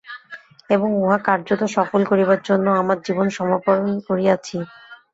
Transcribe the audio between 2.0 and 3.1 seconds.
করিবার জন্য আমার